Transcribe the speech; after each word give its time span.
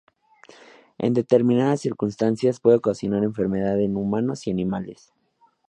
En 0.97 1.13
determinadas 1.13 1.81
circunstancias 1.81 2.59
puede 2.59 2.77
ocasionar 2.77 3.23
enfermedad 3.23 3.79
en 3.79 3.95
humanos 3.95 4.47
y 4.47 4.51
animales. 4.51 5.13